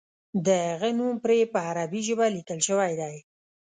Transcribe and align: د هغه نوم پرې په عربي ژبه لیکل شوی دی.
د 0.45 0.47
هغه 0.69 0.89
نوم 0.97 1.13
پرې 1.23 1.39
په 1.53 1.59
عربي 1.69 2.01
ژبه 2.07 2.25
لیکل 2.35 2.59
شوی 2.67 2.91
دی. 3.01 3.15